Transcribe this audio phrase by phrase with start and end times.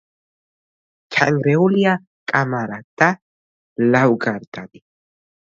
[1.15, 1.93] ჩანგრეულია
[2.33, 3.13] კამარა და
[3.93, 4.87] ლავგარდანი.